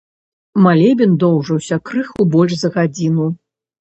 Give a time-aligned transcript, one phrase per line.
[0.65, 3.33] Малебен доўжыўся крыху больш за гадзіну.